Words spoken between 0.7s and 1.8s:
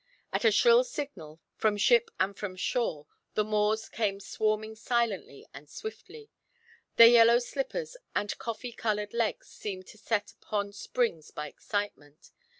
signal, from